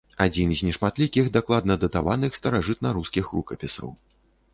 [0.23, 3.93] Адзін з нешматлікіх дакладна датаваных старажытнарускіх рукапісаў.